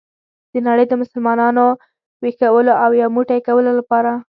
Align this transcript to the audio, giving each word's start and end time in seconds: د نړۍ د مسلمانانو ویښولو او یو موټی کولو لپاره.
د 0.53 0.55
نړۍ 0.67 0.85
د 0.89 0.93
مسلمانانو 1.01 1.65
ویښولو 2.21 2.73
او 2.83 2.89
یو 3.01 3.09
موټی 3.15 3.39
کولو 3.47 3.71
لپاره. 3.79 4.11